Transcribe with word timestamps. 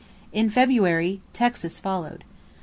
In 0.33 0.49
February, 0.49 1.21
Texas 1.31 1.77
followed. 1.77 2.23